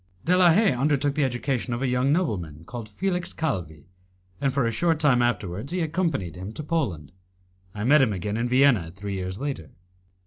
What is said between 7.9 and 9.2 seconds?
him again in Vienna three